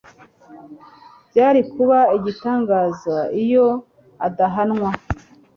[1.29, 3.67] byari kuba igitangaza iyo
[4.27, 4.89] adahanwa